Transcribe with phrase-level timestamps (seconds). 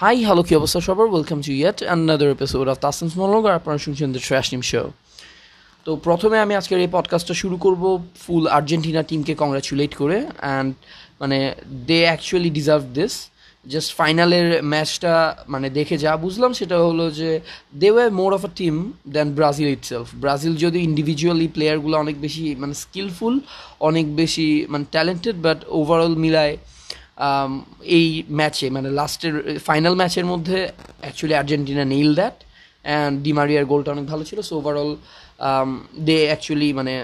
[0.00, 3.78] Hi hello কি অবস্থা সবার welcome to yet another episode of Tasim's monologue আর আপনারা
[3.78, 4.90] শুনছেন দ্য ট্র্যাশ নিম শো
[5.84, 10.74] তো প্রথমে আমি আজকের এই পডকাস্টটা শুরু করব ফুল আর্জেন্টিনা টিমকে কংগ্রাচুলেট করে অ্যান্ড
[11.20, 11.54] মানে
[11.86, 13.28] they actually deserve this
[13.68, 17.40] just ফাইনালের ম্যাচটা মানে দেখে যা বুঝলাম, সেটা হলো যে
[17.74, 22.54] they way more of a team then Brazil itself Brazil যদি ইন্ডিভিজুয়ালি প্লেয়ারগুলো অনেক বেশি
[22.58, 23.40] মানে স্কিলফুল
[23.80, 26.56] অনেক বেশি মানে ট্যালেন্টেড বাট ওভারঅল মিলায়
[27.96, 28.06] এই
[28.38, 29.34] ম্যাচে মানে লাস্টের
[29.68, 30.58] ফাইনাল ম্যাচের মধ্যে
[31.04, 32.36] actually Argentina nail that
[32.86, 34.90] and ডিমারিয়ার গোলটা অনেক ভালো ছিল সো ওভারঅল
[36.08, 36.94] দে অ্যাকচুয়ালি মানে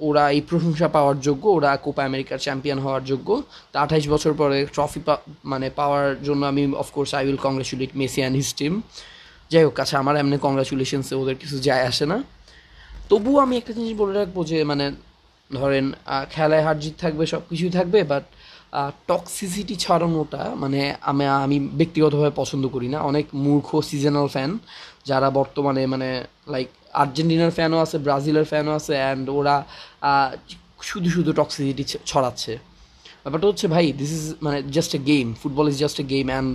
[0.00, 3.28] ওরা এই প্রশংসা পাওয়ার যোগ্য, ওরা কোপা আমেরিকার চ্যাম্পিয়ন হওয়ার যোগ্য।
[3.72, 5.00] তা আঠাইশ বছর পরে ট্রফি
[5.52, 8.72] মানে পাওয়ার জন্য আমি of course I will congratulate Messi and his team
[9.50, 12.16] যাই হোক কাছে আমার এমনি কংগ্রাচুলেশনসে ওদের কিছু যায় আসে না।
[13.10, 14.86] তবুও আমি একটা জিনিস বলে রাখব যে মানে
[15.50, 15.86] ধরেন
[16.34, 18.24] খেলায় হার জিত থাকবে সব কিছুই থাকবে বাট
[19.10, 20.80] টক্সিসিটি ছড়ানোটা মানে
[21.10, 24.50] আমি আমি ব্যক্তিগতভাবে পছন্দ করি না। অনেক মূর্খ সিজনাল ফ্যান
[25.10, 26.08] যারা বর্তমানে মানে
[26.52, 26.68] লাইক
[27.02, 29.56] আর্জেন্টিনার ফ্যানও আছে, ব্রাজিলের ফ্যানও আছে অ্যান্ড ওরা
[30.90, 32.52] শুধু শুধু টক্সিসিটি ছড়াচ্ছে।
[33.22, 36.50] ব্যাপারটা হচ্ছে, ভাই দিস ইজ মানে just a game football is just a game and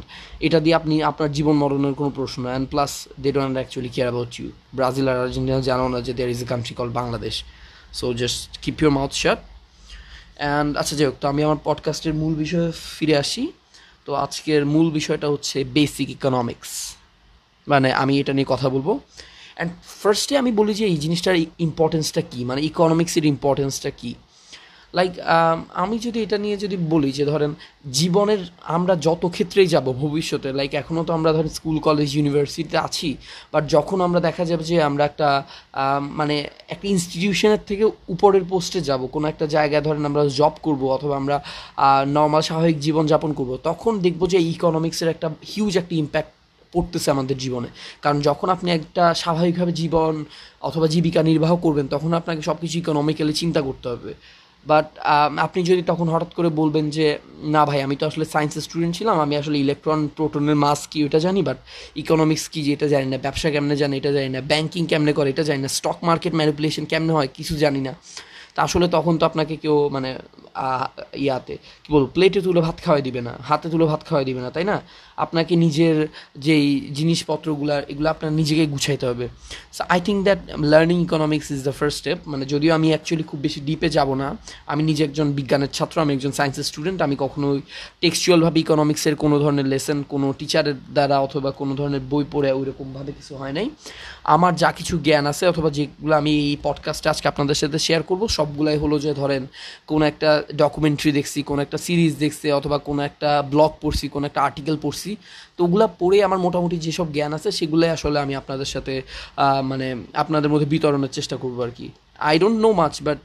[0.46, 2.92] এটা দিয়ে আপনি, আপনার জীবন মরণের কোনো প্রশ্ন and plus
[3.24, 4.48] they don't actually care about you
[4.78, 7.36] Brazil R Argentina জানো না যে there is a country call Bangladesh
[8.00, 9.40] so just keep your mouth shut
[10.36, 13.52] and আচ্ছা যাই হোক, তো আমি আমার পডকাস্টের মূল বিষয়ে ফিরে আসি।
[14.06, 16.96] তো আজকের মূল বিষয়টা হচ্ছে বেসিক ইকোনমিক্স
[17.68, 19.00] মানে আমি এটা নিয়ে কথা বলব।
[19.56, 22.44] অ্যান্ড ফার্স্টে আমি বলি যে এই জিনিসটার ইম্পর্টেন্সটা কী?
[22.44, 24.16] মানে ইকোনমিক্সের ইম্পর্টেন্সটা কী?
[24.98, 25.12] লাইক
[25.84, 27.52] আমি যদি এটা নিয়ে যদি বলি যে ধরেন
[28.00, 28.42] জীবনের
[28.76, 33.10] আমরা যত ক্ষেত্রেই যাব ভবিষ্যতে লাইক এখনও তো আমরা ধরেন স্কুল কলেজ ইউনিভার্সিটিতে আছি
[33.54, 35.30] বাট যখন আমরা দেখা যাবে যে আমরা একটা
[36.20, 36.36] মানে
[36.74, 41.38] একটা ইনস্টিটিউশনের থেকে উপরের পোস্টে যাব, কোনো একটা জায়গায় ধরেন আমরা জব করব অথবা আমরা
[42.18, 46.32] নর্মাল স্বাভাবিক জীবনযাপন করব, তখন দেখব যে ইকোনমিক্সের একটা হিউজ একটা ইম্প্যাক্ট
[46.74, 47.70] পড়তেছে আমাদের জীবনে।
[48.04, 50.14] কারণ যখন আপনি একটা স্বাভাবিকভাবে জীবন
[50.68, 54.12] অথবা জীবিকা নির্বাহ করবেন, তখন আপনাকে সব কিছু ইকোনমিক্যালি চিন্তা করতে হবে।
[54.72, 54.88] বাট
[55.46, 57.08] আপনি যদি তখন হঠাৎ করে বলবেন যে,
[57.56, 61.20] না ভাই, আমি তো আসলে সায়েন্সের স্টুডেন্ট ছিলাম, আমি আসলে ইলেকট্রন প্রোটনের মাস কি ওটা
[61.26, 61.60] জানি বাট
[62.04, 65.44] ইকোনমিক্স কি এটা জানি না, ব্যবসা কেমনে জানি এটা জানি না ব্যাঙ্কিং কেমনে করে এটা
[65.50, 67.94] জানি না স্টক মার্কেট ম্যানিপুলেশন কেমনে হয়, কিছু জানি না।
[68.56, 70.10] তা আসলে তখন তো আপনাকে কেউ মানে
[71.26, 74.50] ইয়াতে, কী বলব প্লেটে তুলে ভাত খাওয়াই দিবে না, হাতে তুলে ভাত খাওয়াই দিবে না,
[74.56, 74.78] তাই না?
[75.24, 75.96] আপনাকে নিজের
[76.46, 76.68] যেই
[76.98, 79.26] জিনিসপত্রগুলো, এগুলো আপনার নিজেকে গুছাইতে হবে।
[79.76, 80.40] So I think that
[80.74, 84.28] learning economics is the first step মানে যদিও আমি অ্যাকচুয়ালি খুব বেশি ডিপে যাব না,
[84.72, 87.58] আমি নিজে একজন বিজ্ঞানের ছাত্র, আমি একজন সায়েন্সের স্টুডেন্ট আমি কখনোই
[88.04, 93.34] টেক্সচুয়ালভাবে ইকোনমিক্সের কোনো ধরনের লেসন কোনো টিচারের দ্বারা অথবা কোনো ধরনের বই পড়ে ওইরকমভাবে কিছু
[93.42, 93.68] হয় নাই।
[94.36, 98.24] আমার যা কিছু জ্ঞান আছে, অথবা যেগুলো আমি এই পডকাস্টে আজকে আপনাদের সাথে শেয়ার করব
[98.46, 99.44] সবগুলাই হলো যে ধরেন
[99.92, 100.30] কোনো একটা
[100.64, 105.12] ডকুমেন্টারি দেখছি, কোনো একটা সিরিজ দেখছি, অথবা কোনো একটা ব্লগ পড়ছি, কোনো একটা আর্টিকেল পড়ছি,
[105.56, 108.94] তো ওগুলা পড়ে আমার মোটামুটি যেসব জ্ঞান আছে সেগুলোই আসলে আমি আপনাদের সাথে
[109.70, 109.88] মানে
[110.22, 111.88] আপনাদের মধ্যে বিতরণের চেষ্টা করব আর কি।
[112.30, 113.20] I don't know much but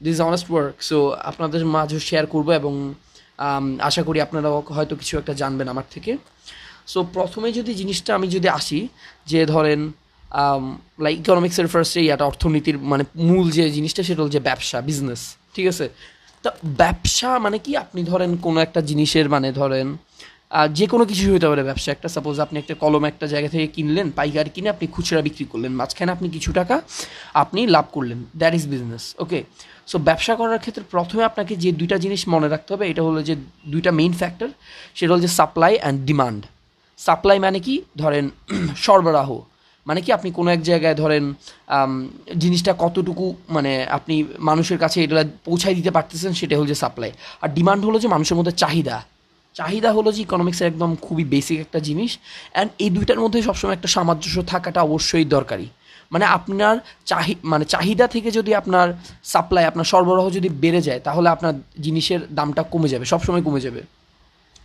[0.00, 0.98] this honest work so
[1.30, 2.72] আপনাদের মাঝে শেয়ার করব এবং
[3.88, 6.12] আশা করি আপনারাও হয়তো কিছু একটা জানবেন আমার থেকে।
[6.92, 8.80] সো প্রথমে যদি জিনিসটা আমি যদি আসি,
[9.32, 9.80] যে ধরেন
[11.04, 15.22] লাইক ইকোনমিক্সের ফার্স্টে ইয়াটা অর্থনীতির মানে মূল যে জিনিসটা সেটা হল যে ব্যবসা বিজনেস
[15.54, 15.88] ঠিক আছে?
[16.44, 16.50] তো
[16.82, 17.76] ব্যবসা মানে কি?
[17.76, 19.96] আপনি ধরেন কোনো একটা জিনিসের মানে ধরেন
[20.78, 24.06] যে কোনো কিছু হতে পারে ব্যবসা। একটা সাপোজ আপনি একটা কলম একটা জায়গা থেকে কিনলেন,
[24.10, 26.80] পাইকারি কিনে আপনি খুচরা বিক্রি করলেন। মাঝখানে আপনি কিছু টাকা
[27.34, 29.44] আপনি লাভ করলেন। That is business okay
[29.86, 33.34] so ব্যবসা করার ক্ষেত্রে প্রথমে আপনাকে যে দুইটা জিনিস মনে রাখতে হবে, এটা হলো যে
[33.66, 34.48] দুইটা মেইন ফ্যাক্টর
[34.94, 36.42] সেটা হলো যে সাপ্লাই অ্যান্ড ডিমান্ড
[36.98, 37.74] সাপ্লাই মানে কি?
[37.96, 38.30] ধরেন
[38.76, 39.30] সরবরাহ।
[39.86, 41.24] মানে কি আপনি কোনো এক জায়গায় ধরেন
[42.42, 47.10] জিনিসটা কতটুকু মানে আপনি মানুষের কাছে এটা পৌঁছায় দিতে পারতেছেন সেটা হলো যে সাপ্লাই
[47.42, 48.96] আর ডিমান্ড হলো যে মানুষের মধ্যে চাহিদা।
[49.54, 52.10] চাহিদা হলো যে ইকোনমিক্সের একদম খুবই বেসিক একটা জিনিস
[52.54, 55.66] অ্যান্ড এই দুইটার মধ্যে সবসময় একটা সামঞ্জস্য থাকাটা অবশ্যই দরকারি।
[56.12, 56.74] মানে আপনার
[57.10, 58.88] চাহি মানে চাহিদা থেকে যদি আপনার
[59.24, 63.80] সাপ্লাই আপনার সরবরাহ যদি বেড়ে যায়, তাহলে আপনার জিনিসের দামটা কমে যাবে, সবসময় কমে যাবে।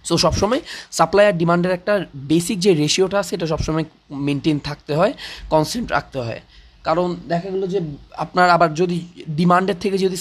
[0.07, 0.61] সো সবসময়
[0.99, 1.93] সাপ্লাই আর ডিমান্ডের একটা
[2.31, 3.85] বেসিক যে রেশিওটা এটা সবসময়
[4.27, 5.13] মেনটেন থাকতে হয়
[5.53, 6.41] কনস্ট্যান্ট রাখতে হয়।
[6.87, 7.79] কারণ দেখা গেলো যে
[8.23, 8.97] আপনার আবার যদি
[9.39, 10.17] ডিমান্ডের থেকে যদি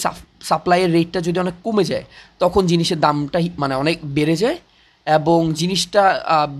[0.50, 2.04] সাপ্লাইয়ের রেটটা যদি অনেক কমে যায়,
[2.42, 4.58] তখন জিনিসের দামটা মানে অনেক বেড়ে যায়
[5.06, 6.02] এবং জিনিসটা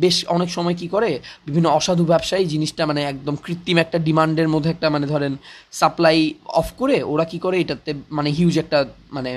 [0.03, 1.11] বেশ অনেক সময় কি করে,
[1.47, 5.33] বিভিন্ন অসাধু ব্যবসায়ী জিনিসটা মানে একদম কৃত্রিম একটা ডিমান্ডের মধ্যে একটা মানে ধরেন
[5.81, 6.19] সাপ্লাই
[6.61, 8.79] অফ করে, ওরা কি করে এটাতে মানে হিউজ একটা
[9.17, 9.31] মানে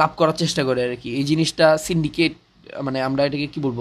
[0.00, 2.32] লাভ করার চেষ্টা করে আর কি। এই জিনিসটা সিন্ডিকেট
[2.82, 3.80] মানে আমরা এটাকে কি বলব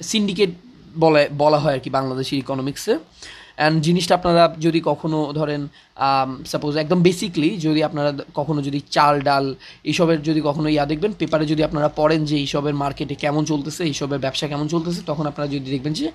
[0.00, 0.50] সিন্ডিকেট
[1.00, 2.94] বলে, বলা হয় আর কি বাংলাদেশের ইকোনমিক্সে
[3.56, 5.62] অ্যান্ড জিনিসটা আপনারা যদি কখনো ধরেন
[6.52, 9.44] সাপোজ একদম বেসিকলি যদি আপনারা কখনো যদি চাল, ডাল
[9.90, 14.20] এইসবের যদি কখনো ইয়া দেখবেন পেপারে যদি আপনারা পড়েন যে এইসবের মার্কেটে কেমন চলতেছে, এইসবের
[14.24, 16.06] ব্যবসা কেমন চলতেছে, তখন আপনারা যদি দেখবেন যে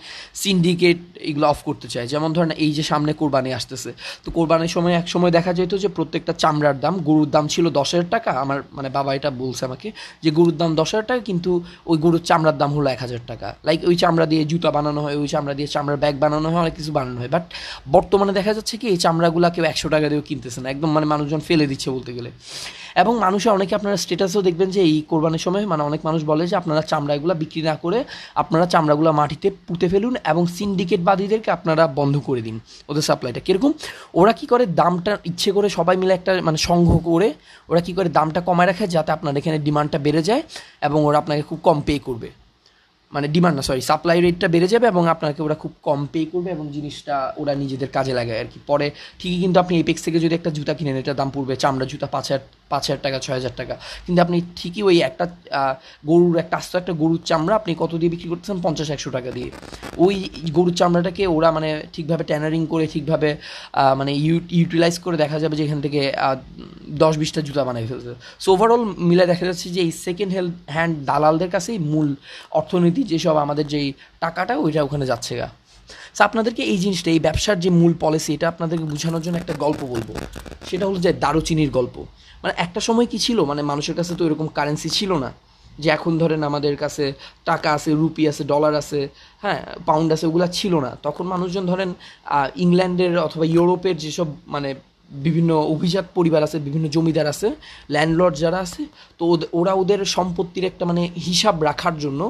[0.44, 1.00] সিন্ডিকেট
[1.30, 3.90] এগুলো অফ করতে চায়। যেমন ধরেন এই যে সামনে কোরবানি আসতেছে।
[4.24, 7.90] তো কোরবানির সময় এক সময় দেখা যেত যে প্রত্যেকটা চামড়ার দাম, গরুর দাম ছিল দশ
[7.94, 9.88] হাজার টাকা। আমার মানে বাবা এটা বলছে আমাকে
[10.24, 11.52] যে গরুর দাম দশ হাজার টাকা, কিন্তু
[11.92, 15.16] ওই গরুর চামড়ার দাম হলো এক হাজার টাকা। লাইক ওই চামড়া দিয়ে জুতা বানানো হয়,
[15.22, 17.46] ওই চামড়া দিয়ে চামড়ার ব্যাগ বানানো হয়, অনেক কিছু বানানো হয়। বাট
[17.96, 21.42] বর্তমানে দেখা যাচ্ছে কি এই চামড়াগুলো কেউ একশো টাকা দিয়েও কিনতেছে না একদম মানে মানুষজন
[21.48, 22.30] ফেলে দিচ্ছে বলতে গেলে।
[23.02, 26.56] এবং মানুষে অনেকে আপনারা স্টেটাসও দেখবেন যে এই কোরবানির সময় মানে অনেক মানুষ বলে যে
[26.62, 28.00] আপনারা চামড়াগুলো বিক্রি না করে
[28.42, 32.56] আপনারা চামড়াগুলো মাটিতে পুঁতে ফেলুন এবং সিন্ডিকেটবাদীদেরকে আপনারা বন্ধ করে দিন
[32.90, 33.72] ওদের সাপ্লাইটা কীরকম?
[34.20, 37.28] ওরা কি করে দামটা ইচ্ছে করে সবাই মিলে একটা মানে সংগ্রহ করে,
[37.70, 40.42] ওরা কি করে দামটা কমায় রাখে যাতে আপনার এখানে ডিমান্ডটা বেড়ে যায়
[40.88, 42.30] এবং ওরা আপনাকে খুব কম পে করবে।
[43.14, 46.50] মানে ডিমান্ড না সরি সাপ্লাই রেটটা বেড়ে যাবে এবং আপনাকে ওরা খুব কম পে করবে
[46.52, 48.88] এবং জিনিসটা ওরা নিজেদের কাজে লাগায় আর কি। পরে
[49.20, 52.26] ঠিকই কিন্তু আপনি এপেক্স থেকে যদি একটা জুতা কিনেন এটা দাম পড়বে চামড়া, জুতা, পাঁচ
[52.32, 53.76] হাজার পাঁচ হাজার টাকা, ছয় হাজার টাকা।
[54.06, 55.26] কিন্তু আপনি ঠিকই ওই একটা
[56.10, 58.58] গরুর একটা আস্ত একটা গরুর চামড়া আপনি কত দিয়ে বিক্রি করতেছেন?
[58.66, 59.50] পঞ্চাশ, একশো টাকা দিয়ে।
[60.06, 60.16] ওই
[60.58, 63.30] গরুর চামড়াটাকে ওরা মানে ঠিকভাবে ট্যানারিং করে, ঠিকভাবে
[64.00, 64.12] মানে
[64.60, 66.00] ইউটিলাইজ করে দেখা যাবে যে এখান থেকে
[67.04, 68.14] দশ বিশটা জুতা বানাই ফেলছে।
[68.44, 70.32] সো ওভারঅল মিলে দেখা যাচ্ছে যে এই সেকেন্ড
[70.76, 72.10] হ্যান্ড দালালদের কাছেই মূল
[72.60, 73.88] অর্থনীতি যেসব আমাদের যেই
[74.24, 75.48] টাকাটা, ওইটা ওখানে যাচ্ছে গা।
[76.16, 79.82] সো আপনাদেরকে এই জিনিসটা, এই ব্যবসার যে মূল পলিসি এটা আপনাদেরকে বোঝানোর জন্য একটা গল্প
[79.94, 80.10] বলব।
[80.70, 81.96] সেটা হলো যে দারুচিনির গল্প।
[82.44, 83.38] মানে একটা সময় কি ছিল?
[83.50, 85.30] মানে মানুষের কাছে তো এরকম কারেন্সি ছিল না
[85.82, 87.06] যে এখন ধরেন আমাদের কাছে
[87.50, 89.00] টাকা আছে রুপি আছে ডলার আছে
[89.44, 91.90] হ্যাঁ পাউন্ড আছে, ওগুলো ছিল না। তখন মানুষজন ধরেন
[92.66, 94.70] ইংল্যান্ডের অথবা ইউরোপের যেসব মানে
[95.26, 97.48] বিভিন্ন অভিজাত পরিবার আছে, বিভিন্ন জমিদার আছে
[97.94, 98.82] ল্যান্ডলর্ড যারা আছে,
[99.20, 99.24] তো
[99.60, 102.22] ওরা ওদের সম্পত্তির একটা মানে হিসাব রাখার জন্য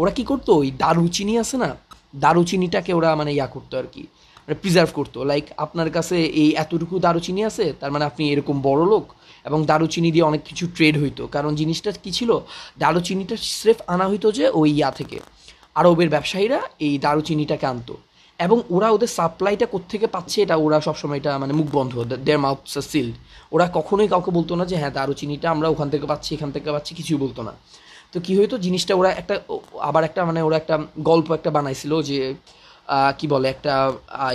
[0.00, 0.50] ওরা কি করতো?
[0.62, 1.70] ওই দারুচিনি আছে না
[2.14, 4.02] দারুচিনিটাকে ওরা মানে ইয়া করতো আর কি
[4.44, 8.82] মানে প্রিজার্ভ করতো। লাইক আপনার কাছে এই এতটুকু দারুচিনি আছে, তার মানে আপনি এরকম বড়
[8.92, 9.04] লোক
[9.44, 12.38] এবং দারুচিনি দিয়ে অনেক কিছু ট্রেড হইতো। কারণ জিনিসটা কী ছিল,
[12.78, 15.18] দারুচিনিটা স্রেফ আনা হইতো যে ওই ইয়া থেকে।
[15.74, 17.94] আরবের ব্যবসায়ীরা এই দারুচিনিটাকে আনতো।
[18.40, 21.92] এবং ওরা ওদের সাপ্লাইটা কোত্থেকে পাচ্ছে এটা ওরা সবসময় এটা মানে মুখ বন্ধ
[22.26, 22.60] দেয়ার মাউথ
[22.92, 23.14] সিল্ড
[23.52, 26.94] ওরা কখনোই কাউকে বলতো না যে হ্যাঁ দারুচিনিটা আমরা ওখান থেকে পাচ্ছি, এখান থেকে পাচ্ছি,
[26.94, 27.52] কিছুই বলতো না।
[28.14, 29.34] তো কী হইতো জিনিসটা ওরা একটা
[29.88, 30.76] আবার একটা মানে ওরা একটা
[31.10, 32.18] গল্প একটা বানাইছিল যে
[33.18, 33.74] কি বলে একটা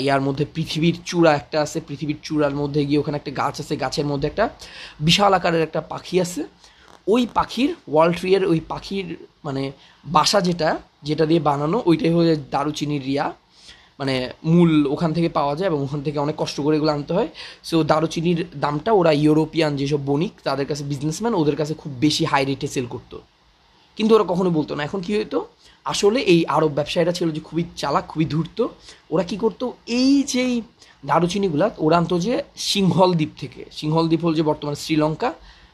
[0.05, 4.07] ইয়ার মধ্যে পৃথিবীর চূড়া একটা আছে, পৃথিবীর চূড়ার মধ্যে গিয়ে ওখানে একটা গাছ আছে, গাছের
[4.11, 4.45] মধ্যে একটা
[5.07, 6.41] বিশাল আকারের একটা পাখি আছে।
[7.13, 9.07] ওই পাখির, ওয়ার্ল্ড ট্রিয়ের ওই পাখির
[9.43, 9.63] মানে
[10.05, 10.69] বাসা যেটা
[11.07, 13.25] যেটা দিয়ে বানানো, ওইটাই হচ্ছে দারুচিনির রিয়া।
[13.99, 14.15] মানে
[14.51, 17.29] মূল ওখান থেকে পাওয়া যায় এবং ওখান থেকে অনেক কষ্ট করে এগুলো আনতে হয়।
[17.69, 22.43] সো দারুচিনির দামটা ওরা ইউরোপিয়ান যেসব বণিক, তাদের কাছে বিজনেসম্যান ওদের কাছে খুব বেশি হাই
[22.45, 23.17] রেটে সেল করতো।
[23.99, 25.39] কিন্তু ওরা কখনো বলতো না। এখন কি হতো
[25.85, 28.59] আসলে এই আরব ব্যবসায়ীরা ছিল যে খুবই চালাক, খুবই ধূর্ত।
[29.13, 29.65] ওরা কি করতো?
[29.99, 30.53] এই যেই
[31.09, 32.33] দারুচিনিগুলা, ওরা আনতো যে
[32.69, 35.29] সিংহল দ্বীপ থেকে। সিংহল দ্বীপ হল যে বর্তমানে শ্রীলঙ্কা।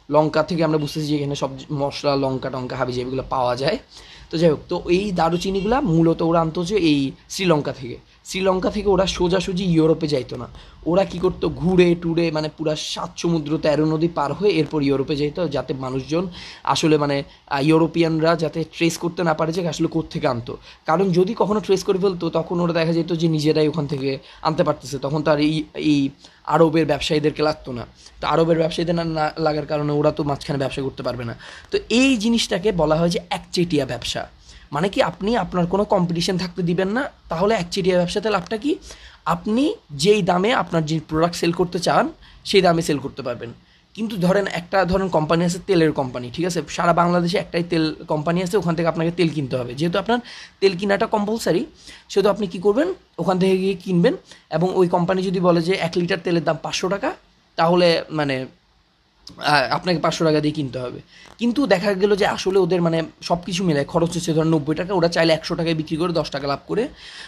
[0.09, 1.51] লঙ্কা থেকে আমরা বুঝতেছি যে এখানে সব
[1.81, 3.77] মশলা, লঙ্কা, টঙ্কা, হাবি যেগুলো পাওয়া যায়।
[4.29, 6.99] তো যাই হোক, তো এই দারুচিনিগুলা মূলত ওরা আনতো যে এই
[7.33, 7.97] শ্রীলঙ্কা থেকে।
[8.29, 10.47] শ্রীলঙ্কা থেকে ওরা সোজাসুজি ইউরোপে যাইতো না।
[10.91, 15.15] ওরা কি করতো, ঘুরে, টুরে মানে পুরা সাত সমুদ্র তেরো নদী পার হয়ে এরপর ইউরোপে
[15.21, 16.23] যেত যাতে মানুষজন
[16.73, 17.17] আসলে মানে
[17.69, 20.53] ইউরোপিয়ানরা যাতে ট্রেস করতে না পারে যে আসলে কোথেকে আনতো।
[20.85, 24.09] কারণ যদি কখনো ট্রেস করে ফেলতো, তখন ওরা দেখা যেত যে নিজেরাই ওখান থেকে
[24.47, 25.55] আনতে পারতেছে। তখন তো আর এই
[25.91, 25.99] এই
[26.55, 27.83] আরবের ব্যবসায়ীদেরকে লাগতো না।
[28.21, 31.35] তো আরবের ব্যবসায়ীদের না লাগার কারণে ওরা তো মাঝখানে ব্যবসা করতে পারবে না।
[31.71, 34.21] তো এই জিনিসটাকে বলা হয় যে একচেটিয়া ব্যবসা।
[34.71, 38.71] মানে কি আপনি আপনার কোনো কম্পিটিশন থাকতে দিবেন না, তাহলে একচেটিয়া ব্যবসাতে লাভটা কি?
[39.25, 39.63] আপনি
[40.03, 42.05] যেই দামে আপনার যে প্রোডাক্ট সেল করতে চান,
[42.49, 43.51] সেই দামে সেল করতে পারবেন।
[43.95, 46.59] কিন্তু ধরেন একটা ধরেন কোম্পানি আছে তেলের কোম্পানি ঠিক আছে?
[46.77, 50.19] সারা বাংলাদেশে একটাই তেল কোম্পানি আছে, ওখান থেকে আপনাকে তেল কিনতে হবে। যেহেতু আপনার
[50.61, 51.61] তেল কিনাটা কম্পালসারি
[52.11, 52.87] সেহেতু আপনি কী করবেন?
[53.21, 54.15] ওখান থেকে গিয়ে কিনবেন
[54.57, 57.09] এবং ওই কোম্পানি যদি বলে যে এক লিটার তেলের দাম পাঁচশো টাকা,
[57.57, 57.87] তাহলে
[58.19, 58.35] মানে
[59.77, 60.99] আপনাকে পাঁচশো টাকা দিয়ে কিনতে হবে।
[61.41, 64.91] কিন্তু দেখা গেল যে আসলে ওদের মানে সব কিছু মিলে খরচ হচ্ছে ধর নব্বই টাকা,
[64.99, 66.83] ওরা চাইলে একশো টাকায় বিক্রি করে দশ টাকা লাভ করে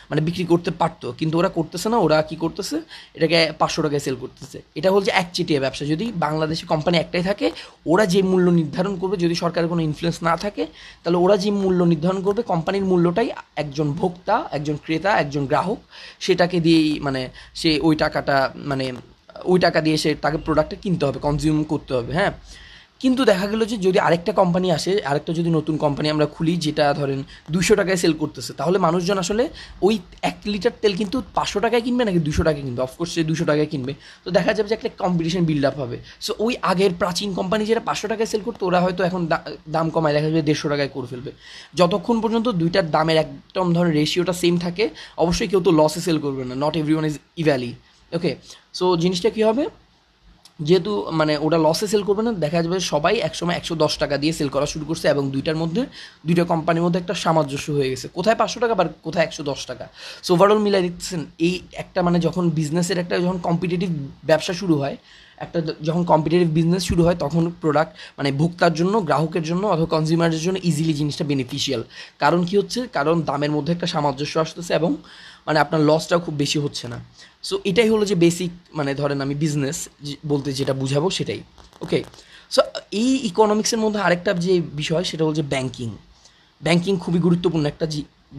[0.10, 2.78] মানে বিক্রি করতে পারতো। কিন্তু ওরা করতেছে না, ওরা কি করতেছে?
[3.18, 7.48] এটাকে পাঁচশো টাকায় সেল করতেছে। এটা হচ্ছে একচেটিয়া ব্যবসা। যদি বাংলাদেশে কোম্পানি একটাই থাকে,
[7.92, 10.64] ওরা যে মূল্য নির্ধারণ করবে, যদি সরকারের কোনো ইনফ্লুয়েন্স না থাকে,
[11.04, 13.30] তাহলে ওরা যে মূল্য নির্ধারণ করবে কোম্পানির মূল্যটাই
[13.64, 15.80] একজন ভোক্তা, একজন ক্রেতা, একজন গ্রাহক,
[16.26, 17.22] সেটাকে দিয়েই মানে
[17.60, 18.36] সে ওই টাকাটা
[18.72, 18.86] মানে
[19.46, 22.34] ওই টাকা দিয়ে সে তাকে প্রোডাক্টটা কিনতে হবে কনজিউম করতে হবে হ্যাঁ?
[23.02, 26.86] কিন্তু দেখা গেলো যে যদি আরেকটা কোম্পানি আসে, আরেকটা যদি নতুন কোম্পানি আমরা খুলি যেটা
[26.94, 27.20] ধরেন
[27.52, 29.44] দুশো টাকায় সেল করতেছে, তাহলে মানুষজন আসলে
[29.82, 32.82] ওই এক লিটার তেল কিন্তু পাঁচশো টাকায় কিনবে নাকি দুশো টাকায় কিনবে?
[32.82, 33.94] অফকোর্স সে দুশো টাকায় কিনবে।
[34.26, 37.84] তো দেখা যাবে যে একটা কম্পিটিশন বিল্ড আপ হবে। সো ওই আগের প্রাচীন কোম্পানি যেটা
[37.90, 39.22] পাঁচশো টাকায় সেল করতো, ওরা হয়তো এখন
[39.76, 41.32] দাম কমায়, দেখা যাবে দেড়শো টাকায় করে ফেলবে।
[41.80, 44.90] যতক্ষণ পর্যন্ত দুইটার দামের একদম ধরেন রেশিওটা সেম থাকে,
[45.24, 47.72] অবশ্যই কেউ তো লসে সেল করবে না not every one is Evaly
[48.12, 48.32] okay
[48.78, 49.66] so জিনিসটা কী হবে?
[50.68, 54.34] যেহেতু মানে ওটা লসে সেল করবে না, দেখা যাবে সবাই একসময় একশো দশ টাকা দিয়ে
[54.40, 55.82] সেল করা শুরু করছে এবং দুইটার মধ্যে,
[56.28, 59.86] দুইটা কোম্পানির মধ্যে একটা সামঞ্জস্য হয়ে গেছে। কোথায় পাঁচশো টাকা বা কোথায় একশো দশ টাকা?
[60.26, 63.90] সো ওভারঅল মিলাই দিচ্ছেন, এই একটা মানে যখন বিজনেসের একটা যখন কম্পিটিটিভ
[64.30, 64.96] ব্যবসা শুরু হয়,
[65.46, 70.42] একটা যখন কম্পিটিটিভ বিজনেস শুরু হয়, তখন প্রোডাক্ট মানে ভোক্তার জন্য, গ্রাহকের জন্য অথবা কনজিউমারের
[70.46, 71.82] জন্য ইজিলি জিনিসটা বেনিফিশিয়াল
[72.24, 72.80] কারণ কি হচ্ছে?
[72.98, 74.92] কারণ দামের মধ্যে একটা সামঞ্জস্য আসতেছে এবং
[75.48, 76.98] মানে আপনার লসটাও খুব বেশি হচ্ছে না।
[77.48, 79.78] সো এটাই হলো যে বেসিক মানে ধরেন আমি বিজনেস
[80.28, 81.42] বলতে যেটা বুঝাবো সেটাই
[81.82, 82.00] ওকে
[82.50, 82.62] সো
[82.92, 85.90] এই ইকোনমিক্সের মধ্যে আরেকটা যে বিষয় সেটা হচ্ছে ব্যাংকিং
[86.62, 87.86] ব্যাংকিং খুবই গুরুত্বপূর্ণ একটা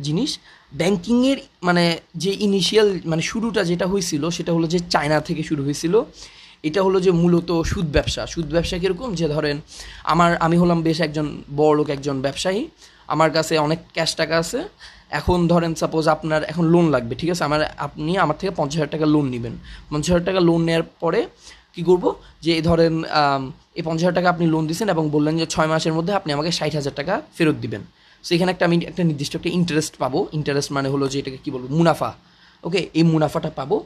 [0.02, 0.30] জিনিস।
[0.74, 1.84] ব্যাংকিংয়ের মানে
[2.14, 5.94] যে ইনিশিয়াল মানে শুরুটা যেটা হয়েছিল সেটা হলো যে চায়না থেকে শুরু হয়েছিল।
[6.62, 9.14] এটা হলো যে মূলত সুদ ব্যবসা। সুদ ব্যবসা কীরকম?
[9.14, 9.56] যে ধরেন,
[10.04, 12.60] আমার, আমি হলাম বেশ একজন বড় লোক একজন ব্যবসায়ী।
[13.14, 14.60] আমার কাছে অনেক ক্যাশ টাকা আছে।
[15.18, 17.42] এখন ধরেন সাপোজ আপনার এখন লোন লাগবে, ঠিক আছে?
[17.48, 19.54] আমার, আপনি আমার থেকে পঞ্চাশ হাজার টাকা লোন নেবেন।
[19.90, 21.20] পঞ্চাশ হাজার টাকা লোন নেওয়ার পরে
[21.74, 22.04] কী করব?
[22.44, 22.94] যে ধরেন
[23.78, 26.50] এই পঞ্চাশ হাজার টাকা আপনি লোন দিচ্ছেন এবং বললেন যে ছয় মাসের মধ্যে আপনি আমাকে
[26.58, 27.82] ষাট হাজার টাকা ফেরত দিবেন।
[28.24, 31.50] সো এখানে একটা আমি একটা নির্দিষ্ট একটা ইন্টারেস্ট পাবো। ইন্টারেস্ট মানে হলো যে এটাকে কী
[31.54, 31.66] বলব?
[31.78, 32.10] মুনাফা।
[32.66, 33.76] ওকে এই মুনাফাটা পাবো।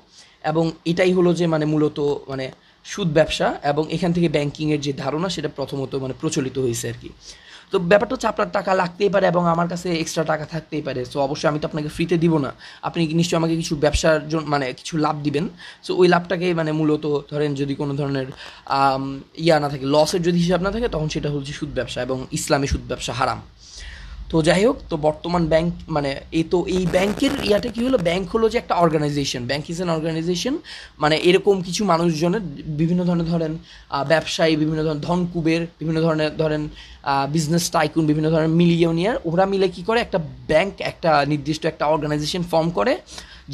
[0.51, 1.99] এবং এটাই হলো যে মানে মূলত
[2.29, 2.47] মানে
[2.85, 7.11] সুদ ব্যবসা এবং এখান থেকে ব্যাংকিংয়ের যে ধারণা, সেটা প্রথমত মানে প্রচলিত হয়েছে আর কি।
[7.73, 11.17] তো ব্যাপারটা হচ্ছে আপনার টাকা লাগতেই পারে এবং আমার কাছে এক্সট্রা টাকা থাকতেই পারে। সো
[11.27, 12.51] অবশ্যই আমি তো আপনাকে ফ্রিতে দিব না।
[12.89, 15.45] আপনি নিশ্চয়ই আমাকে কিছু ব্যবসার জন্য মানে কিছু লাভ দিবেন।
[15.87, 18.29] সো ওই লাভটাকে মানে মূলত ধরেন যদি কোনো ধরনের
[19.45, 22.67] ইয়া না থাকে লসের যদি হিসাব না থাকে, তখন সেটা হচ্ছে সুদ ব্যবসা এবং ইসলামী
[22.73, 23.41] সুদ ব্যবসা হারাম।
[24.33, 27.99] তো যাই হোক, তো বর্তমান ব্যাংক মানে এই তো এই ব্যাংকের ইয়াটা কি হলো?
[28.09, 30.55] ব্যাংক হলো যে একটা organisation bank is an organisation
[31.03, 32.45] মানে এরকম কিছু মানুষজনের
[32.81, 33.53] বিভিন্ন ধরনের ধরেন
[34.13, 36.63] ব্যবসায়ী, বিভিন্ন ধরনের ধনকুবের বিভিন্ন ধরনের ধরেন
[37.35, 39.99] বিজনেস টাইকুন বিভিন্ন ধরনের মিলিয়নিয়ার ওরা মিলে কি করে?
[40.07, 40.19] একটা
[40.51, 42.93] ব্যাংক একটা নির্দিষ্ট একটা অর্গানাইজেশন ফর্ম করে,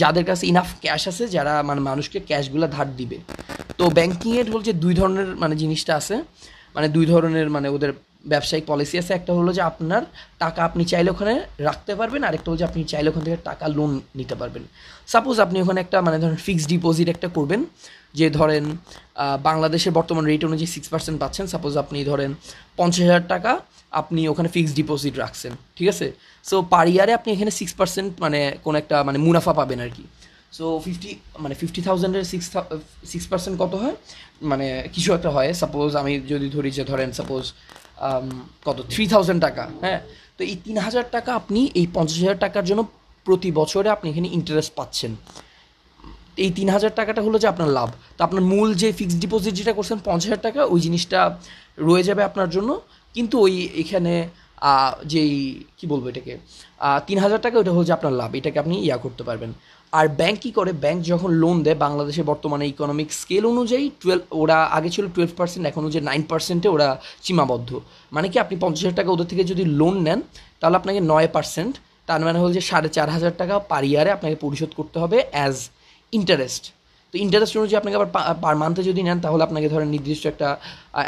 [0.00, 3.18] যাদের কাছে ইনাফ ক্যাশ আছে, যারা মানে মানুষকে ক্যাশগুলো ধার দিবে।
[3.78, 6.16] তো ব্যাংকিংয়ের হচ্ছে দুই ধরনের মানে জিনিসটা আছে।
[6.76, 7.90] মানে দুই ধরনের মানে ওদের
[8.24, 10.02] ব্যবসায়িক পলিসি আছে, একটা হলো যে আপনার
[10.42, 11.34] টাকা আপনি চাইলে ওখানে
[11.68, 14.64] রাখতে পারবেন, আরেকটা হলো যে আপনি চাইলে ওখান থেকে টাকা লোন নিতে পারবেন।
[15.12, 17.60] সাপোজ আপনি ওখানে একটা মানে ধরেন ফিক্সড ডিপোজিট একটা করবেন,
[18.18, 18.64] যে ধরেন
[19.48, 22.30] বাংলাদেশের বর্তমান রেট অনুযায়ী সিক্স পার্সেন্ট পাচ্ছেন সাপোজ আপনি ধরেন
[22.78, 23.52] পঞ্চাশ হাজার টাকা
[24.00, 26.06] আপনি ওখানে ফিক্সড ডিপোজিট রাখছেন, ঠিক আছে?
[26.44, 30.04] সো পার ইয়ারে আপনি এখানে সিক্স পার্সেন্ট মানে কোনো একটা মানে মুনাফা পাবেন আর কি।
[30.56, 31.10] সো ফিফটি
[31.44, 32.46] মানে ফিফটি থাউজেন্ডের সিক্স
[33.12, 33.94] সিক্স পার্সেন্ট কত হয়?
[34.50, 37.44] মানে কিছু একটা হয় সাপোজ আমি যদি ধরি যে ধরেন সাপোজ
[38.66, 38.78] কত?
[38.92, 40.00] থ্রি থাউজেন্ড টাকা। হ্যাঁ।
[40.36, 42.82] তো এই তিন হাজার টাকা আপনি এই পঞ্চাশ হাজার টাকার জন্য
[43.26, 45.12] প্রতি বছরে আপনি এখানে ইন্টারেস্ট পাচ্ছেন।
[46.44, 49.72] এই তিন হাজার টাকাটা হলো যে আপনার লাভ। তো আপনার মূল যে ফিক্সড ডিপোজিট যেটা
[49.78, 51.20] করছেন পঞ্চাশ হাজার টাকা ওই জিনিসটা
[51.88, 52.70] রয়ে যাবে আপনার জন্য।
[53.14, 54.14] কিন্তু ওই এখানে
[55.12, 55.32] যেই
[55.78, 56.34] কি বলব এটাকে?
[57.08, 59.50] তিন হাজার টাকা ওটা হচ্ছে আপনার লাভ। এটাকে আপনি ইয়া করতে পারবেন।
[59.92, 60.70] আর ব্যাংক কী করে?
[60.84, 65.64] ব্যাংক যখন লোন দেয়, বাংলাদেশের বর্তমানে ইকোনমিক স্কেল অনুযায়ী টুয়েলভ ওরা আগে ছিল টুয়েলভ পার্সেন্ট
[65.70, 66.88] এখন হচ্ছে নাইন পার্সেন্টে ওরা
[67.24, 67.70] সীমাবদ্ধ।
[68.16, 70.20] মানে কি আপনি পঞ্চাশ হাজার টাকা ওদের থেকে যদি লোন নেন,
[70.60, 71.74] তাহলে আপনাকে নয় পার্সেন্ট
[72.08, 75.56] তার মানে হল যে সাড়ে চার হাজার টাকা পার ইয়ারে আপনাকে পরিশোধ করতে হবে অ্যাজ
[76.12, 76.64] ইন্টারেস্ট
[77.14, 78.10] তো ইন্টারেস্ট অনুযায়ী আপনাকে আবার
[78.44, 80.48] পার মান্থে যদি নেন, তাহলে আপনাকে ধরেন নির্দিষ্ট একটা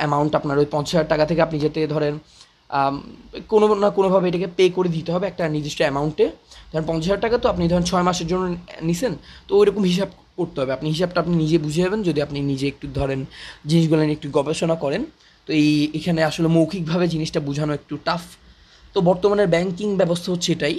[0.01, 2.15] অ্যামাউন্ট আপনার ওই পঞ্চাশ হাজার টাকা থেকে আপনি যেতে ধরেন
[3.53, 6.27] কোনো না কোনোভাবে এটাকে পে করে দিতে হবে একটা নির্দিষ্ট অ্যামাউন্টে
[6.71, 8.45] ধরেন পঞ্চাশ হাজার টাকা তো আপনি ধরেন ছয় মাসের জন্য
[8.89, 9.13] নিছেন,
[9.49, 10.09] তো ওইরকম হিসাব
[10.39, 13.21] করতে হবে। আপনি হিসাবটা আপনি নিজে বুঝে যাবেন যদি আপনি নিজে একটু ধরেন
[13.71, 15.03] জিনিসগুলো নিয়ে একটু গবেষণা করেন,
[15.47, 18.23] তো এই এখানে আসলে মৌখিকভাবে জিনিসটা বোঝানো একটু টাফ
[18.95, 20.77] তো বর্তমানের ব্যাংকিং ব্যবস্থা হচ্ছে এটাই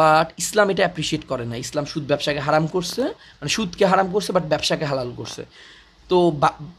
[0.00, 3.02] বাট ইসলাম এটা অ্যাপ্রিসিয়েট করে না। ইসলাম সুদ ব্যবসাকে হারাম করছে
[3.38, 5.42] মানে সুদকে হারাম করছে বাট ব্যবসাকে হালাল করছে।
[6.10, 6.18] তো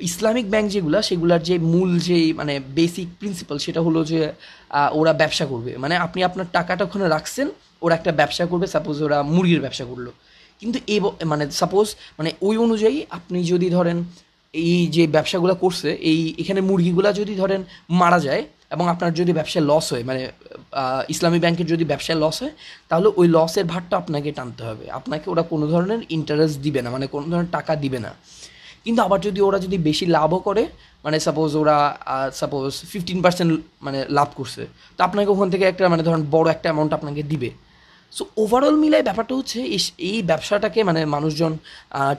[0.09, 4.19] ইসলামিক ব্যাংক যেগুলো, সেগুলোর যে মূল যে মানে বেসিক প্রিন্সিপাল সেটা হলো যে
[4.99, 7.47] ওরা ব্যবসা করবে। মানে আপনি আপনার টাকাটা ওখানে রাখছেন,
[7.85, 10.07] ওরা একটা ব্যবসা করবে সাপোজ ওরা মুরগির ব্যবসা করল।
[10.61, 10.99] কিন্তু এই
[11.31, 11.87] মানে সাপোজ
[12.19, 13.97] মানে ওই অনুযায়ী আপনি যদি ধরেন,
[14.53, 17.61] এই যে ব্যবসাগুলো করছে, এই, এখানে মুরগিগুলা যদি ধরেন
[18.01, 20.21] মারা যায়, এবং আপনার যদি ব্যবসায় লস হয় মানে
[21.13, 22.53] ইসলামী ব্যাংকের যদি ব্যবসায় লস হয়,
[22.89, 27.05] তাহলে ওই লসের ভারটা আপনাকে টানতে হবে। আপনাকে ওরা কোনো ধরনের ইন্টারেস্ট দিবে না মানে
[27.13, 28.11] কোনো ধরনের টাকা দিবে না।
[28.85, 30.63] কিন্তু আবার যদি ওরা যদি বেশি লাভও করে
[31.05, 31.77] মানে সাপোজ ওরা
[32.41, 33.51] সাপোজ ফিফটিন পার্সেন্ট
[33.85, 34.63] মানে লাভ করছে,
[34.97, 37.49] তো আপনাকে ওখান থেকে একটা মানে ধরেন বড় একটা অ্যামাউন্ট আপনাকে দিবে।
[38.17, 39.59] সো ওভারঅল মিলায় ব্যাপারটা হচ্ছে
[40.09, 41.53] এই ব্যবসাটাকে মানে মানুষজন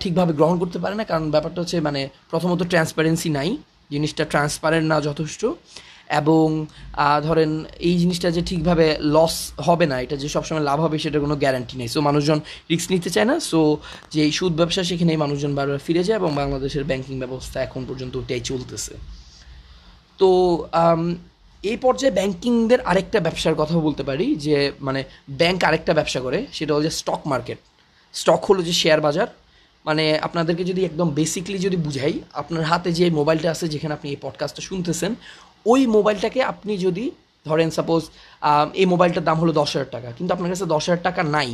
[0.02, 2.00] ঠিকভাবে গ্রহণ করতে পারে না। কারণ ব্যাপারটা হচ্ছে মানে
[2.31, 3.50] প্রথমত ট্রান্সপারেন্সি নাই,
[3.92, 5.42] জিনিসটা ট্রান্সপারেন্ট না যথেষ্ট।
[6.21, 6.47] এবং
[7.26, 7.50] ধরেন
[7.88, 9.35] এই জিনিসটা যে ঠিকভাবে লস
[9.66, 12.38] হবে না, এটা যে সবসময় লাভ হবে সেটার কোনো গ্যারান্টি নেই। সো মানুষজন
[12.71, 13.61] রিস্ক নিতে চায় না। সো
[14.14, 18.42] যে সুদ ব্যবসা, সেখানেই মানুষজন বারবার ফিরে যায় এবং বাংলাদেশের ব্যাংকিং ব্যবস্থা এখন পর্যন্ত ওটাই
[18.50, 18.95] চলতেছে।
[20.21, 20.28] তো
[21.71, 25.00] এই পর্যায়ে ব্যাংকিংদের আরেকটা ব্যবসার কথা বলতে পারি, যে মানে
[25.40, 27.59] ব্যাংক আরেকটা ব্যবসা করে, সেটা হচ্ছে স্টক মার্কেট
[28.21, 29.28] স্টক হলো যে শেয়ার বাজার।
[29.88, 34.19] মানে আপনাদেরকে যদি একদম বেসিকলি যদি বুঝাই, আপনার হাতে যে মোবাইলটা আছে, যেখানে আপনি এই
[34.25, 35.12] পডকাস্টটা শুনতেছেন
[35.66, 37.04] ওই মোবাইলটাকে আপনি যদি
[37.49, 38.02] ধরেন সাপোজ
[38.81, 41.50] এই মোবাইলটার দাম হলো দশ হাজার টাকা, কিন্তু আপনার কাছে দশ হাজার টাকা নাই,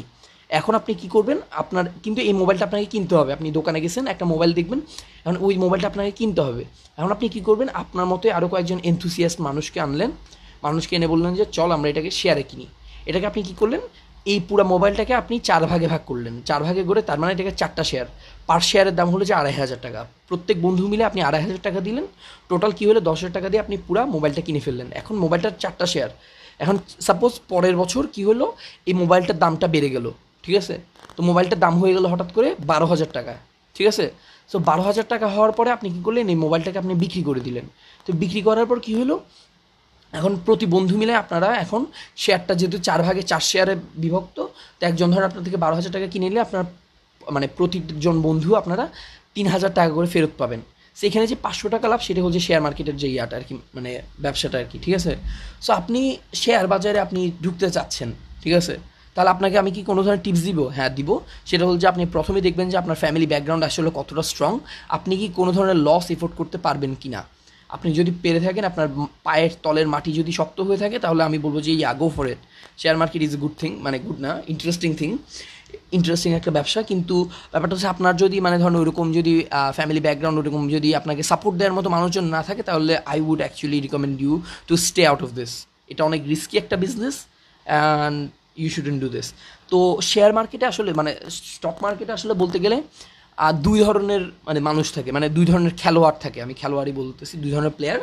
[0.58, 1.38] এখন আপনি কি করবেন?
[1.62, 4.80] আপনার, কিন্তু এই মোবাইলটা আপনাকে কিনতে হবে। আপনি দোকানে গেছেন, একটা মোবাইল দেখবেন,
[5.22, 6.62] এখন ওই মোবাইলটা আপনাকে কিনতে হবে।
[6.98, 7.68] এখন আপনি কি করবেন?
[7.82, 10.10] আপনার মতোই আরও কয়েকজন এনথুসিয়াস্ট মানুষকে আনলেন,
[10.66, 12.66] মানুষকে এনে বললেন যে, চল আমরা এটাকে শেয়ারে কিনি।
[13.08, 13.82] এটাকে আপনি কি করলেন?
[14.26, 17.84] এই পুরো মোবাইলটাকে আপনি চার ভাগে ভাগ করলেন। চার ভাগে করে তার মানে এটাকে চারটা
[17.84, 18.06] শেয়ার
[18.46, 21.80] পার শেয়ারের দাম হলো যে আড়াই হাজার টাকা। প্রত্যেক বন্ধু মিলে আপনি আড়াই হাজার টাকা
[21.80, 22.04] দিলেন।
[22.48, 23.00] টোটাল কী হলো?
[23.00, 26.10] দশ হাজার টাকা দিয়ে আপনি পুরো মোবাইলটা কিনে ফেললেন। এখন মোবাইলটার চারটা শেয়ার
[26.60, 28.52] এখন সাপোজ পরের বছর কি হলো?
[28.86, 30.10] এই মোবাইলটার দামটা বেড়ে গেল।
[30.42, 30.78] ঠিক আছে?
[31.16, 33.34] তো মোবাইলটার দাম হয়ে গেল হঠাৎ করে বারো হাজার টাকা।
[33.74, 34.10] ঠিক আছে?
[34.52, 36.28] সো বারো হাজার টাকা হওয়ার পরে আপনি কী করলেন?
[36.28, 37.66] এই মোবাইলটাকে আপনি বিক্রি করে দিলেন।
[38.06, 39.20] তো বিক্রি করার পর কী হলো?
[40.12, 41.80] এখন প্রতি বন্ধু মিলে আপনারা এখন
[42.22, 44.36] শেয়ারটা যেহেতু চার ভাগে চার শেয়ারে বিভক্ত,
[44.78, 46.64] তো একজন ধর আপনার থেকে বারো হাজার টাকা কিনে নিলে আপনার
[47.34, 48.84] মানে প্রতিজন বন্ধু আপনারা
[49.34, 50.60] তিন হাজার টাকা করে ফেরত পাবেন।
[50.96, 53.90] সেখানে যে পাঁচশো টাকা লাভ, সেটা হচ্ছে শেয়ার মার্কেটের যে ইয়াটা আর কি মানে
[54.24, 55.12] ব্যবসাটা আর কি, ঠিক আছে?
[55.64, 56.00] সো আপনি
[56.42, 58.08] শেয়ার বাজারে আপনি ঢুকতে চাচ্ছেন,
[58.42, 58.74] ঠিক আছে?
[59.14, 60.58] তাহলে আপনাকে আমি কি কোনো ধরনের টিপস দিব?
[60.76, 61.10] হ্যাঁ দিব।
[61.48, 64.52] সেটা হল যে আপনি প্রথমে দেখবেন যে আপনার ফ্যামিলি ব্যাকগ্রাউন্ড আসলে কতটা স্ট্রং
[64.96, 67.20] আপনি কি কোনো ধরনের লস এফোর্ড করতে পারবেন কি না
[67.74, 68.88] আপনি যদি পেরে থাকেন, আপনার
[69.26, 72.40] পায়ের তলের মাটি যদি শক্ত হয়ে থাকে, তাহলে আমি বলব যে yeah go for it
[72.80, 75.10] share market is good thing মানে গুড না ইন্টারেস্টিং থিং
[75.96, 77.16] ইন্টারেস্টিং একটা ব্যবসা, কিন্তু
[77.52, 79.32] ব্যাপারটা হচ্ছে আপনার যদি মানে ধরুন ওইরকম যদি
[79.76, 83.78] ফ্যামিলি ব্যাকগ্রাউন্ড ওরকম যদি আপনাকে সাপোর্ট দেওয়ার মতো মানুষজন না থাকে, তাহলে I would actually
[83.86, 84.32] recommend you
[84.68, 85.50] to stay out of this
[85.92, 87.14] এটা অনেক রিস্কি একটা business
[87.66, 88.18] and
[88.60, 89.26] you shouldn't do this
[89.70, 89.78] তো
[90.10, 91.10] শেয়ার মার্কেটে আসলে মানে
[91.54, 92.76] স্টক মার্কেটে আসলে বলতে গেলে
[93.46, 97.50] আর দুই ধরনের মানে মানুষ থাকে মানে দুই ধরনের খেলোয়াড় থাকে, আমি খেলোয়াড়ই বলতেছি, দুই
[97.54, 98.00] ধরনের প্লেয়ার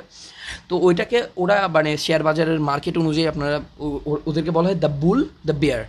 [0.70, 3.58] তো ওইটাকে ওরা মানে শেয়ার বাজারের মার্কেট অনুযায়ী আপনারা
[4.30, 5.84] ওদেরকে বলা হয় দ্য বুল দ্য বেয়ার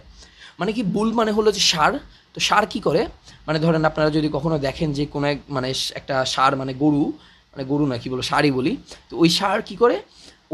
[0.60, 1.92] মানে কি বুল মানে হলো যে সার।
[2.34, 3.02] তো সার কি করে?
[3.46, 5.68] মানে ধরেন আপনারা যদি কখনো দেখেন যে কোনো এক মানে
[6.00, 7.04] একটা সার মানে গরু
[7.52, 8.72] মানে গরু না, কি বলো, সারই বলি।
[9.08, 9.96] তো ওই সার কি করে?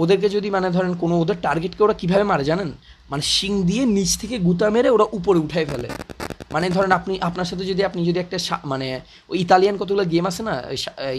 [0.02, 2.70] ওদেরকে যদি মানে ধরেন কোনো ওদের টার্গেটকে ওরা কীভাবে মারে জানেন?
[3.10, 5.88] মানে শিং দিয়ে নিচ থেকে গুতা মেরে ওরা উপরে উঠাই ফেলে।
[6.54, 8.38] মানে ধরেন আপনি, আপনার সাথে যদি আপনি যদি একটা
[8.72, 8.88] মানে
[9.30, 10.54] ওই ইতালিয়ান কতগুলো গেম আছে না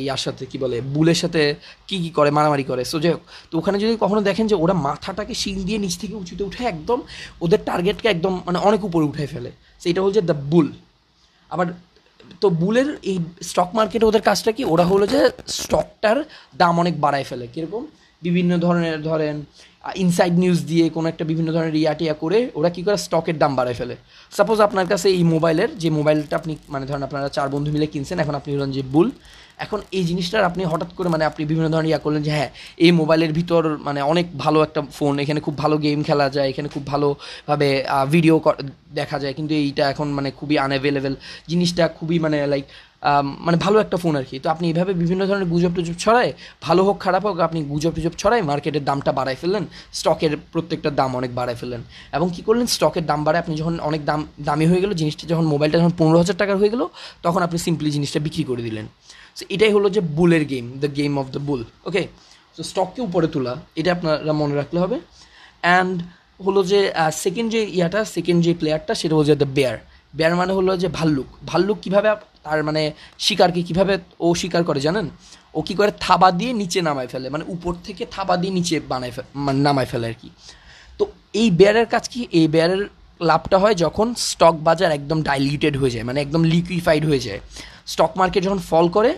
[0.04, 1.42] ইয়ার সাথে কি বলে, বুলের সাথে
[1.88, 4.76] কি কি করে, মারামারি করে। সো যাই হোক, তো ওখানে যদি কখনো দেখেন যে ওরা
[4.88, 7.00] মাথাটাকে শিং দিয়ে নিচ থেকে উঁচুতে উঠে একদম
[7.44, 9.52] ওদের টার্গেটকে একদম মানে অনেক উপরে উঠে ফেলে।
[9.84, 10.68] সেইটা হচ্ছে দ্য বুল
[11.52, 11.68] আবার
[12.42, 13.18] তো বুলের এই
[13.50, 14.64] স্টক মার্কেটে ওদের কাজটা কি?
[14.74, 15.20] ওরা হলো যে
[15.60, 16.18] স্টকটার
[16.62, 17.84] দাম অনেক বাড়ায় ফেলে। কীরকম?
[18.22, 19.36] বিভিন্ন ধরনের, ধরেন
[20.04, 23.78] ইনসাইড নিউজ দিয়ে কোনো একটা বিভিন্ন ধরনের টিয়া করে ওরা কী করে স্টকের দাম বাড়ায়
[23.80, 23.96] ফেলে।
[24.38, 28.18] সাপোজ আপনার কাছে এই মোবাইলের, যে মোবাইলটা আপনি মানে ধরেন আপনারা চার বন্ধু মিলে কিনছেন,
[28.24, 29.10] এখন আপনি হলেন যে বুল।
[29.66, 32.50] এখন এই জিনিসটার আপনি হঠাৎ করে মানে আপনি বিভিন্ন ধরনের ইয়া করলেন যে হ্যাঁ
[32.86, 36.68] এই মোবাইলের ভিতর মানে অনেক ভালো একটা ফোন, এখানে খুব ভালো গেম খেলা যায়, এখানে
[36.76, 37.70] খুব ভালোভাবে
[38.14, 38.36] ভিডিও
[39.00, 41.14] দেখা যায়। কিন্তু এইটা এখন মানে খুবই আনঅ্যাভেলেবেল
[41.52, 42.66] জিনিসটা, খুবই মানে লাইক
[43.46, 46.32] মানে ভালো একটা ফোন আর কি। তো আপনি এইভাবে বিভিন্ন ধরনের গুজব টুজব ছড়ায়,
[46.68, 49.64] ভালো হোক, খারাপ হোক, আপনি গুজব টুজব ছড়ায় মার্কেটের দামটা বাড়ায় ফেললেন
[50.00, 51.82] স্টকের প্রত্যেকটা দাম অনেক বাড়ায় ফেললেন।
[52.18, 52.68] এবং কী করলেন?
[52.76, 56.18] স্টকের দাম বাড়ায় আপনি যখন অনেক দাম, দামি হয়ে গেলো, জিনিসটা যখন মোবাইলটা যখন পনেরো
[56.24, 56.86] হাজার টাকার হয়ে গেলো,
[57.26, 58.86] তখন আপনি সিম্পলি জিনিসটা বিক্রি করে দিলেন।
[59.38, 62.04] সো এটাই হলো যে বুলের game the game of the bull okay
[62.56, 64.98] so স্টককে উপরে তোলা, এটা আপনারা মনে রাখলে হবে।
[65.66, 65.96] অ্যান্ড
[66.46, 66.80] হলো যে
[67.24, 69.76] সেকেন্ড যে ইয়াটা সেকেন্ড যে প্লেয়ারটা সেটা হচ্ছে দ্য বেয়ার
[70.18, 72.10] বেয়ার মানে হলো যে ভাল্লুক। ভাল্লুক কীভাবে
[72.46, 72.82] তার মানে
[73.26, 73.94] শিকারকে কীভাবে
[74.26, 75.06] ও শিকার করে জানেন?
[75.58, 79.14] ও কী করে থাবা দিয়ে নিচে নামায় ফেলে মানে উপর থেকে থাবা দিয়ে নিচে বানায়
[79.46, 80.30] মানে নামায় ফেলে আর কি।
[81.00, 81.04] তো
[81.42, 82.20] এই বেয়ারের কাজ কি?
[82.40, 82.84] এই বেয়ারের
[83.30, 87.40] লাভটা হয় যখন স্টক বাজার একদম ডাইলিউটেড হয়ে যায় মানে একদম লিকুইফাইড হয়ে যায়।
[87.92, 89.12] স্টক মার্কেট যখন ফল করে,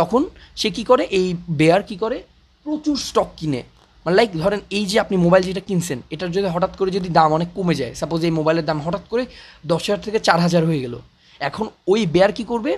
[0.00, 0.22] তখন
[0.60, 1.04] সে কি করে?
[1.18, 1.26] এই
[1.60, 2.18] বেয়ার কি করে?
[2.66, 3.62] প্রচুর স্টক কিনে।
[4.04, 7.30] মানে লাইক ধরেন এই যে আপনি মোবাইল যেটা কিনছেন, এটার যদি হঠাৎ করে যদি দাম
[7.38, 9.24] অনেক কমে যায় সাপোজ এই মোবাইলের দাম হঠাৎ করে
[9.72, 10.94] দশ হাজার থেকে চার হাজার হয়ে গেল।
[11.40, 12.72] এখন ওই বেয়ার কি করবে?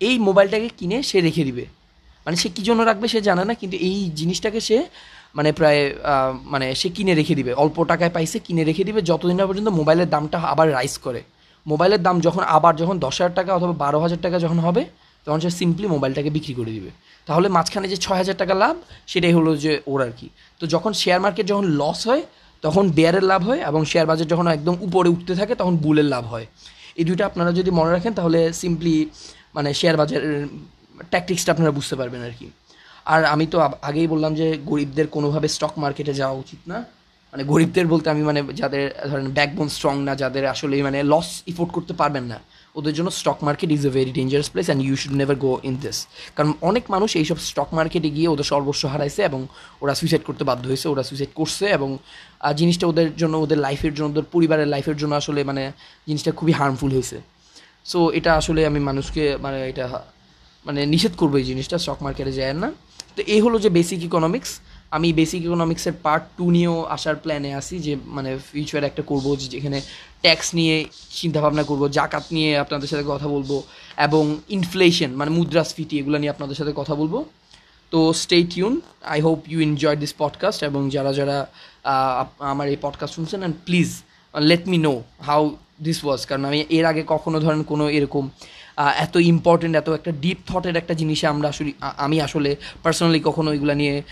[0.00, 1.64] এই মোবাইলটাকে কিনে সে রেখে দিবে।
[2.26, 4.76] মানে সে কী জন্য রাখবে সে জানে না, কিন্তু এই জিনিসটাকে সে
[5.36, 5.80] মানে প্রায়
[6.52, 10.08] মানে সে কিনে রেখে দিবে। অল্প টাকায় পাইছে, কিনে রেখে দিবে, যতদিন না পর্যন্ত মোবাইলের
[10.14, 11.20] দামটা আবার রাইজ করে।
[11.66, 14.82] মোবাইলের দাম যখন আবার, যখন দশ হাজার টাকা অথবা বারো হাজার টাকা যখন হবে,
[15.26, 16.90] তখন সে সিম্পলি মোবাইলটাকে বিক্রি করে দিবে।
[17.26, 18.74] তাহলে মাঝখানে যে ছয় হাজার টাকা লাভ,
[19.12, 20.28] সেটাই হলো যে ওর আর কি।
[20.60, 22.22] তো যখন শেয়ার মার্কেট যখন লস হয়,
[22.64, 26.24] তখন বেয়ারের লাভ হয় এবং শেয়ার বাজার যখন একদম উপরে উঠতে থাকে, তখন বুলের লাভ
[26.32, 26.46] হয়।
[26.98, 28.96] এই দুইটা আপনারা যদি মনে রাখেন, তাহলে সিম্পলি
[29.56, 30.36] মানে শেয়ার বাজারের
[31.12, 32.46] ট্যাকটিক্সটা আপনারা বুঝতে পারবেন আর কি।
[33.12, 33.56] আর আমি তো
[33.88, 36.78] আগেই বললাম যে গরিবদের কোনোভাবে স্টক মার্কেটে যাওয়া উচিত না।
[37.32, 41.70] মানে গরিবদের বলতে আমি মানে যাদের ধরেন ব্যাকবোন স্ট্রং না, যাদের আসলে মানে লস ইফোর্ড
[41.76, 42.38] করতে পারবেন না।
[42.78, 45.74] ওদের জন্য stock market is a very dangerous place and you should never go in
[45.84, 45.98] this
[46.36, 49.40] কারণ অনেক মানুষ এইসব স্টক মার্কেটে গিয়ে ওদের সর্বস্ব হারাইছে এবং
[49.82, 51.88] ওরা সুইসাইড করতে বাধ্য হয়েছে, ওরা সুইসাইড করছে এবং
[52.60, 55.62] জিনিসটা ওদের জন্য, ওদের লাইফের জন্য, ওদের পরিবারের লাইফের জন্য আসলে মানে
[56.08, 57.16] জিনিসটা খুবই হার্মফুল হয়েছে।
[57.90, 59.86] সো এটা আসলে আমি মানুষকে মানে এটা
[60.66, 62.68] মানে নিষেধ করব এই জিনিসটা স্টক মার্কেটে যায় না।
[63.16, 64.50] তো এই হলো যে বেসিক ইকোনমিক্স
[64.92, 69.78] আমি বেসিক ইকোনমিক্সের পার্ট টু নিয়েও আসার প্ল্যানে আছি যে মানে ফিউচারে একটা করব যেখানে
[70.20, 70.76] ট্যাক্স নিয়ে
[71.10, 73.50] চিন্তাভাবনা করব, জাকাত নিয়ে আপনাদের সাথে কথা বলব,
[73.98, 77.14] এবং ইনফ্লেশন মানে মুদ্রাস্ফীতি, এগুলো নিয়ে আপনাদের সাথে কথা বলব।
[77.92, 81.46] তো stay tune I hope you enjoy this podcast এবং যারা যারা
[82.38, 83.88] আমার এই পডকাস্ট শুনছেন and please
[84.34, 85.42] let me know how
[85.82, 88.24] this was কারণ আমি এর আগে কখনো ধরেন কোনো এরকম
[88.78, 93.74] এত ইম্পর্টেন্ট এত একটা ডিপ থটের একটা জিনিসে আমরা আসলে আমি আসলে পার্সোনালি কখনো এগুলো
[93.74, 94.02] নিয়ে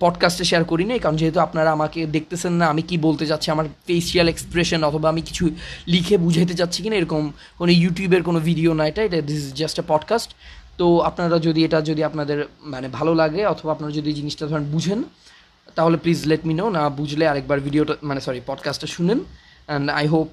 [0.00, 3.66] পডকাস্টে শেয়ার করি নাই। কারণ যেহেতু আপনারা আমাকে দেখতেছেন না, আমি কি বলতে চাচ্ছি, আমার
[3.86, 5.44] ফেসিয়াল এক্সপ্রেশন অথবা আমি কিছু
[5.86, 9.76] লিখে বুঝাইতে চাচ্ছি কিনা, এরকম কোনো ইউটিউবের কোনো ভিডিও না এটা এটা this is just
[9.80, 10.30] a podcast
[10.78, 12.38] তো আপনারা যদি এটা যদি আপনাদের
[12.72, 15.00] মানে ভালো লাগে, অথবা আপনারা যদি জিনিসটা ধরেন বুঝেন,
[15.74, 19.18] তাহলে প্লিজ লেট মি নো না বুঝলে আরেকবার ভিডিওটা মানে সরি পডকাস্টটা শুনেন।
[19.66, 20.28] অ্যান্ড আই হোপ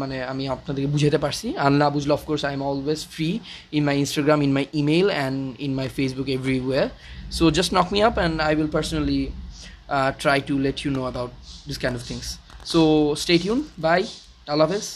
[0.00, 3.30] মানে আমি আপনাদেরকে বুঝাতে পারছি। আর না বুঝলে of course I am always free
[3.76, 6.86] in my Instagram in my email and in my Facebook everywhere
[7.38, 9.20] so just knock me up and I will personally
[10.22, 11.32] try to let you know about
[11.68, 12.26] this kind of things
[12.72, 12.80] so
[13.22, 14.00] stay tune bye
[14.52, 14.86] Allah hafiz